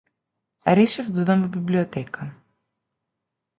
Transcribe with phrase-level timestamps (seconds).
[0.79, 2.29] Решив да одам во библиотека.